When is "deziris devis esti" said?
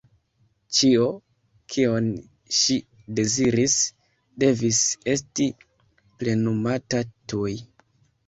3.19-5.47